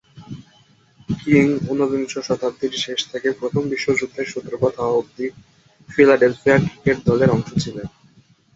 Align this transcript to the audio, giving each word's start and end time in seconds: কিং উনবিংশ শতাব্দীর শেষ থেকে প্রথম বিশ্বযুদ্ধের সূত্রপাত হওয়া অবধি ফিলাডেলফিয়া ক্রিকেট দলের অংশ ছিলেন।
কিং 1.19 1.45
উনবিংশ 1.71 2.13
শতাব্দীর 2.19 2.73
শেষ 2.83 2.99
থেকে 3.11 3.29
প্রথম 3.39 3.63
বিশ্বযুদ্ধের 3.71 4.27
সূত্রপাত 4.27 4.73
হওয়া 4.77 4.97
অবধি 4.97 5.27
ফিলাডেলফিয়া 5.89 6.57
ক্রিকেট 6.63 6.97
দলের 7.07 7.29
অংশ 7.29 7.49
ছিলেন। 7.63 7.87